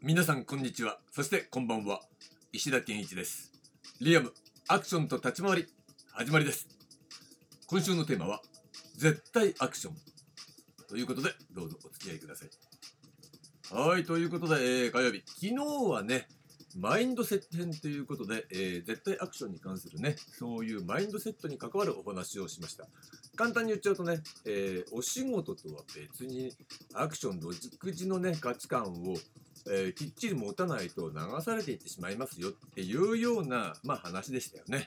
[0.00, 1.00] 皆さんこんにちは。
[1.10, 2.00] そしてこんばんは。
[2.52, 3.50] 石田健一です。
[4.00, 4.32] リアム
[4.68, 5.66] アクションと立ち回り
[6.12, 6.68] 始まりです。
[7.66, 8.40] 今週のテーマは
[8.96, 9.94] 絶対アクション。
[10.88, 12.48] ということでどうぞお付き合いください。
[13.74, 15.24] はいということで、えー、火曜日。
[15.26, 15.54] 昨日
[15.90, 16.28] はね
[16.76, 22.86] マインドセット編ということで、えー、絶対アクションに関するね、そういうマインドセットに関わるお話をしました。
[23.34, 26.52] 簡単に言っちゃうとね、えー、お仕事とは別に
[26.94, 29.16] アクションの軸自のね、価値観を
[29.70, 34.86] えー、きっちり持たないと流されていってしまいますよっていうような、まあ、話でしたよね。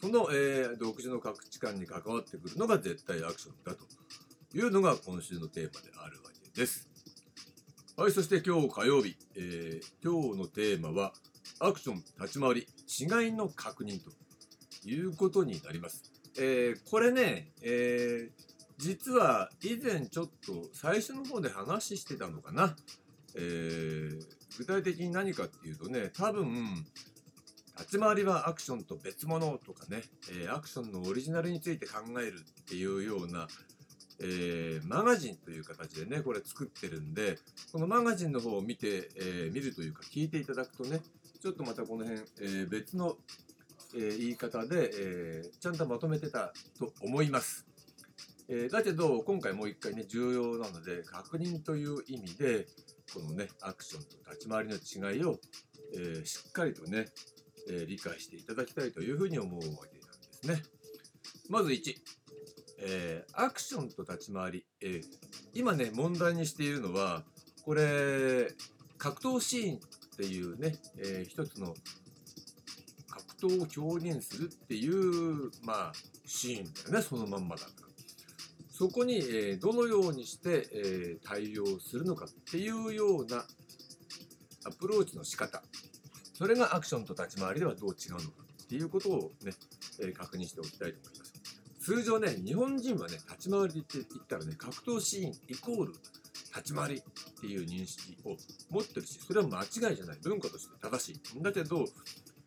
[0.00, 3.86] その、えー、独自の価値観に関わってくるのが絶対アクションだと
[4.56, 6.88] いうのが今週のテーマであるわけです。
[7.96, 11.12] はい、そして今日火曜日、えー、今日のテーマは
[11.60, 14.10] アクション立ち回り違いの確認と
[14.88, 16.02] いうことになります。
[16.36, 18.30] えー、これね、えー、
[18.78, 22.74] 実は以前ちょっと最初の方で話してたのかな。
[23.36, 24.22] えー、
[24.58, 26.84] 具体的に何かっていうとね、多分、
[27.78, 33.48] 立ち回りはアクションと別物とかね、えー、アクションのオリジナルについて考えるっていうような、
[34.20, 37.38] えー、マガジンという形でね、これ作ってるんで、
[37.72, 41.00] このマガジンの方を見て、え、見るというか聞いていただくとね、
[41.40, 43.16] ちょっとまたこの辺、え別の、
[43.96, 47.66] え言い方で、えちゃんとまとめてたと思います。
[48.48, 52.68] えだけど、今回もう一回ね、重要なので、確認という意味で、
[53.12, 54.76] このね、アクションと立ち回りの
[55.12, 55.38] 違いを、
[55.94, 57.06] えー、しっかりとね、
[57.68, 59.86] えー、理解していただきたいというふうに思うわけなんで
[60.40, 60.62] すね。
[61.50, 61.94] まず1、
[62.78, 65.02] えー、アクションと立ち回り、え
[65.52, 67.24] 今ね、問題にしているのは、
[67.64, 68.48] これ、
[68.96, 69.78] 格闘シーンっ
[70.16, 71.74] ていうね、え一つの
[73.08, 75.92] 格闘を表現するっていう、まあ、
[76.24, 77.91] シーンだよね、そのまんまだから。
[78.72, 83.44] そこに、えどのようにして、え対応するのかっていうような
[84.64, 85.62] アプローチの仕方。
[86.34, 88.24] それがアクションと立ち回りではどう違うのか
[88.64, 89.52] っていうことをね、
[90.00, 91.32] え確認しておきたいと思います。
[91.82, 95.92] 通常ね日本人はね立ち回りって言ったらね格闘シーンイコール
[96.54, 98.36] 立ち回りっていう認識を
[98.70, 100.18] 持ってるしそれは間違いじゃない。
[100.22, 101.42] 文化として正しい。
[101.42, 101.84] だけど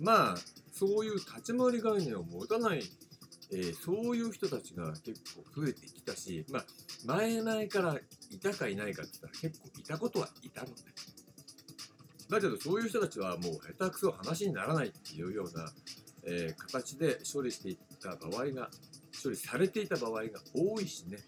[0.00, 0.36] まあ
[0.72, 2.82] そういう立ち回り概念を持たない
[3.52, 6.64] えー、そういう人たちが結構増えてきたし、まあ、
[7.04, 7.98] 前々から
[8.30, 10.74] いたかいないかって言ったら結構いたことはいたのね。
[12.28, 15.72] だけどそういう人たちはもう下手くそ話にならないっていうような、
[16.24, 18.70] えー、形で処理していった場合が、
[19.22, 21.18] 処理されていた場合が多いしね、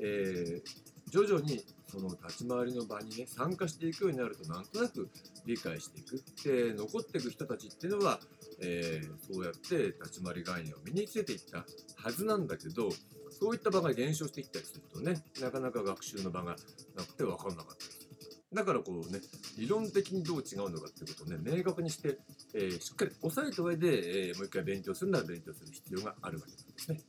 [0.00, 5.08] えー、徐々にその立ち回りの場にね、参加していくようになるとなんとなく
[5.46, 6.22] 理解していく。
[6.44, 8.20] で、残っていく人たちっていうのは、
[8.60, 11.64] えー、そうやって立ち回り概念を身につけていった
[11.96, 12.90] はずなんだけど、
[13.30, 16.56] そういった場が減少してきたりするとね、なかなか学習の場が
[16.94, 18.06] なくて分かんなかったりする。
[18.52, 19.20] だからこうね、
[19.56, 22.18] 理論的にどう違うのかっていうことをね、明確にして、
[22.52, 27.00] えー、しっかり押さえた上で、えー、もう一回勉強するなら勉強する必要があるわけなんですね。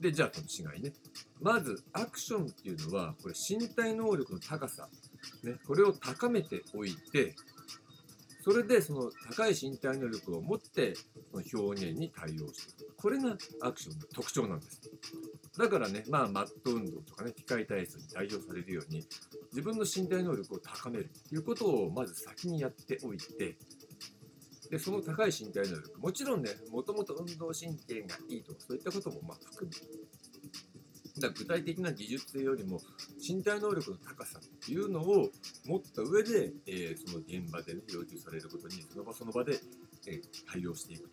[0.00, 0.92] で、じゃあこの違いね。
[1.40, 4.88] まず、アクションっていうのは、これ身体能力の高さ、
[5.42, 7.34] ね、これを高めておいて、
[8.42, 12.96] それでその高い身体能力を持ってその表現に対応していく。
[12.96, 14.80] これがアクションの特徴なんです。
[15.58, 19.06] だからね、まあ、マット運動とかね、機械体操に代表されるように、
[19.50, 23.58] 自分の身体能力を高めるということをまず先にやっておいて、
[24.70, 30.07] で、その高い身体能力、もちろんね、もともと運動神経がいいとか、そういったこともまあ含む。
[31.20, 32.80] だ具体的な技術性よりも
[33.16, 35.30] 身体能力の高さっていうのを
[35.66, 39.58] 持った上で、えー、その現場で、ね、要求されることにその場その場で、
[40.06, 40.20] えー、
[40.50, 41.08] 対応していく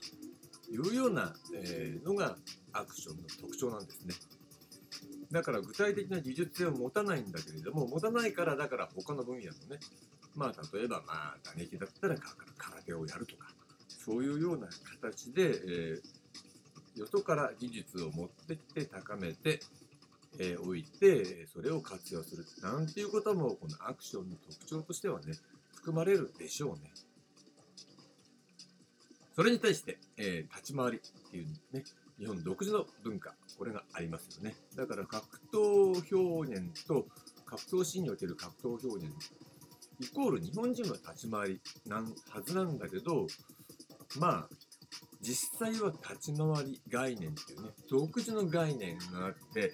[0.65, 2.35] というような、えー、のが
[2.73, 4.13] アクションの特徴なんですね。
[5.31, 9.79] だから具体的な技術性を持たないんだけれども持たないからだから他の分野のね
[10.35, 12.15] まあ例えばまあ打撃だったら
[12.57, 13.47] 空手をやるとか
[13.87, 14.67] そういうような
[15.01, 19.59] 形で、えー、よそから技術を持ってきて高めて
[20.39, 22.45] えー、おいて、それを活用する。
[22.61, 25.33] なんていうことも、このアクションの特徴としてはね、
[25.75, 26.91] 含まれるでしょうね。
[29.35, 31.83] それに対して、えー、立ち回りっていうね、
[32.17, 34.55] 日本独自の文化、これがありますよね。
[34.75, 37.05] だから格闘表現と
[37.45, 39.13] 格闘シーンにおける格闘表現、
[39.99, 43.27] イコール日本人は立ち回りなんはずなんだけど、
[44.19, 44.49] まあ、
[45.21, 49.73] 実際は立ち回り概念っていうね、独自の概念があって、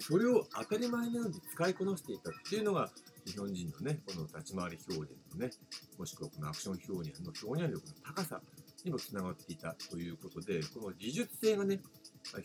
[0.00, 2.90] それを当たり前のように使いこなしていたっていうのが
[3.26, 5.50] 日本人のね、この立ち回り表現のね、
[5.98, 8.40] もしくはこのアクション表現の表現力の高さ
[8.84, 11.80] にもつながっていたということで、この技術性がね、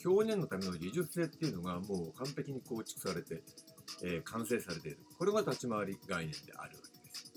[0.06, 3.42] 表現のための技術性っていうのがもう完璧に構築されて、
[4.04, 5.00] えー、完成されている。
[5.18, 7.28] これが立ち回り概念であるわけです。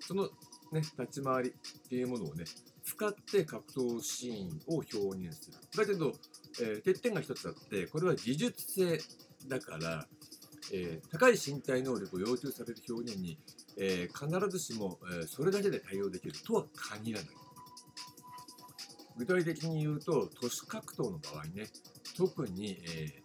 [0.00, 0.24] その
[0.72, 2.44] ね立ち回りっていうものをね
[2.84, 6.12] 使って格闘シーンを表現するだけど、
[6.60, 8.98] えー、欠点が一つあってこれは技術性
[9.48, 10.06] だから、
[10.72, 13.38] えー高い身体能力を要求される表現に、
[13.78, 17.28] えー必ずしも、えーそれだけで対応できるとは限らない。
[19.18, 21.66] 具体的に言うと都市格闘の場合ね
[22.16, 23.22] 特に、えー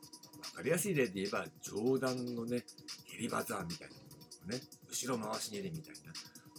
[0.52, 2.64] 分かりやすい例で言えば上段のね
[3.12, 4.60] 蹴り技みたいなものとかね
[4.90, 6.14] 後ろ回し蹴りみたいな。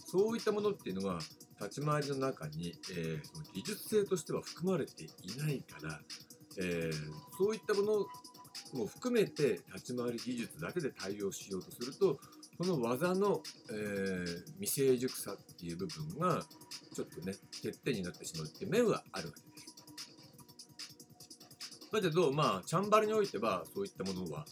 [0.05, 1.19] そういったものっていうのは
[1.61, 3.21] 立ち回りの中に、えー
[3.53, 5.99] 技術性としては含まれていないから、
[6.57, 6.93] えー
[7.37, 8.05] そういったもの
[8.73, 12.19] も含めて立ち回り技術だけで対応しようとすると
[12.61, 13.41] その技の、
[13.71, 14.25] えー
[14.59, 16.43] 未成熟さっていう部分が
[16.93, 17.33] ちょっとね
[17.63, 19.75] 欠点になってしまうっていう面はあるわけです。
[21.91, 24.45] だけどまあチャンバラにおいてはそういったものは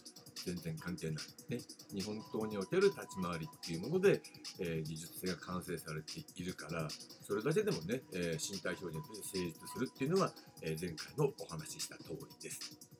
[0.44, 1.24] 全然関係ない。
[1.50, 1.58] ね、
[1.94, 4.22] 日本刀における立ち回りっていうもので、
[4.60, 6.88] えー技術性が完成されているから
[7.22, 10.32] それだけでもね、えー身体表現として成立するっていうのは、
[10.62, 12.97] えー前回のお話しした通りです。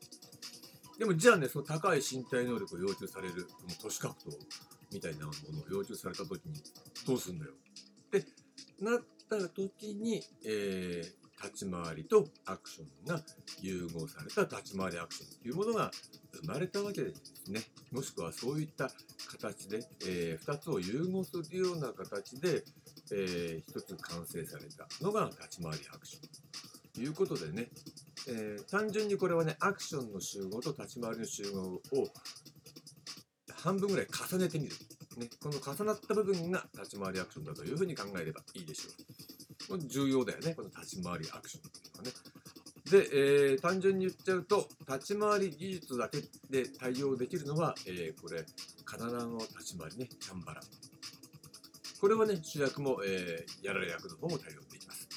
[0.99, 4.33] でもじゃあねその高い身体能力を要求されるこの都市格闘
[4.93, 6.61] みたいなものを要求された時に
[7.07, 7.53] どうすんだよ？
[7.53, 8.25] って
[8.81, 13.23] なった時に、えー立ち回りとアクションが
[13.61, 15.91] 融合された立ち回りアクションというものが
[16.43, 17.61] 生まれたわけですね。
[17.93, 18.91] もしくはそういった
[19.31, 22.65] 形で、え2つを融合するような形で、
[23.13, 26.29] え1つ完成されたのが立ち回りアクション
[26.93, 27.69] ということでね、
[28.27, 31.81] えー単純にこれはねアクションの集合と立ち回りの集合を
[33.55, 34.73] 半分ぐらい重ねてみる、
[35.17, 39.69] ね、この重なった部分が立ち回りアクションだというふうに考えればいいでしょう。
[39.69, 42.13] これ重要だよね、この立ち回りアクションっていうのはね。
[42.91, 48.45] で、えー単純に言っちゃうと、立ち回り技術だけで対応できるのは、えーこれ、
[48.85, 50.61] 刀の立ち回りね、チャンバラ。
[52.01, 55.09] これはね、主役も、えーやられ役の方も対応できます。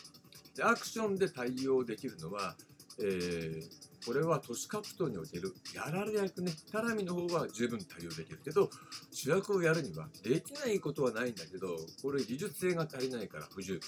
[0.56, 2.58] で、アクションで対応できるのは、
[3.00, 8.70] えーこれは都市格闘におけるやられ役ね、タラミの方は十分対応できるけど、
[9.12, 13.82] 主役をやるにはできないことはないんだけど、これ技術性が足りないから不十分。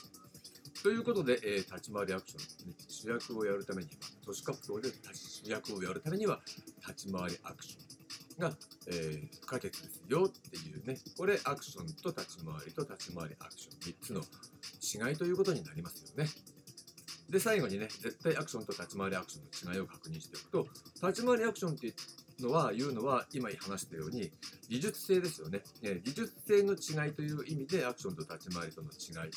[0.84, 6.42] ということで、えー立ち回りアクション、ね、主役をやるためには、都市格闘で主役をやるためには、
[6.88, 8.56] 立ち回りアクションが、
[8.88, 16.30] えー不可欠ですよっていうね、これアクションと立ち回りと立ち回りアクション、3つの違いということになりますよね。
[17.34, 20.68] で、最後にね、絶対アクションと立ち回りアクションの違いを確認しておくと、
[21.08, 21.94] 立ち回りアクションってい
[22.40, 24.32] うのは、言うのは、今話したように、
[24.70, 25.64] 技術性ですよね。
[25.82, 29.32] え技術性の違いという意味で、アクションと立ち回りとの違い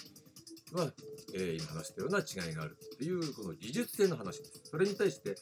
[0.74, 0.92] は、
[1.32, 4.60] えー今話したような違いがあるっていう、この技術性の話です。
[4.64, 5.34] それに対して、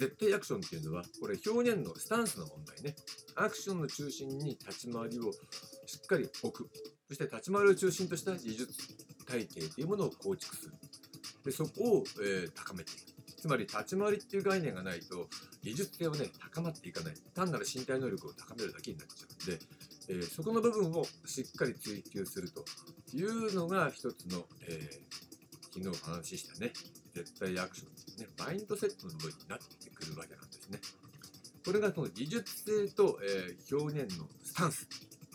[0.00, 2.96] 絶対アクションっていうのは、これ表現のスタンスの問題ね。
[3.36, 5.30] アクションの中心に立ち回りを
[5.86, 6.68] しっかり置く。
[7.06, 8.74] そして立ち回りを中心とした技術
[9.30, 10.72] 体系というものを構築する。
[11.44, 13.00] でそこを、えー高めていく。
[13.40, 15.26] つまり立ち回りっていう概念がないと
[15.62, 17.14] 技術性はね高まっていかない。
[17.34, 19.64] 単なる身体能力を高めるだけになっちゃうんで、
[20.08, 22.64] えーそこの部分をしっかり追求すると。
[23.12, 25.30] いうのが一つの、えー
[25.72, 26.72] 昨日お話ししたね
[27.14, 30.80] 絶対アクションですねマインドセットの部分になってくるわけなんですね。
[31.64, 34.88] これがその技術性と、え表現のスタンス。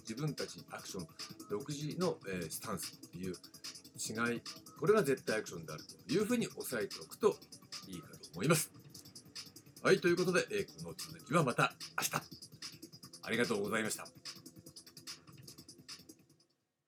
[0.08, 1.08] 自分たちアクション
[1.50, 3.34] 独自の、えースタンスっていう
[3.98, 4.42] 違い
[4.80, 7.36] これが絶対アクションであるというふうに押さえておくと
[7.88, 8.72] いいかと思います。
[9.82, 12.46] はい、ということで、えーこの続きはまた明日。
[13.24, 14.06] ありがとうございました。